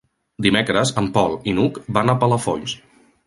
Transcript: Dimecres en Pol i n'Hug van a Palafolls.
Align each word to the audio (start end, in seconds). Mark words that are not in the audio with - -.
Dimecres 0.45 0.93
en 1.01 1.09
Pol 1.17 1.37
i 1.51 1.55
n'Hug 1.59 1.77
van 1.99 2.13
a 2.13 2.17
Palafolls. 2.25 2.77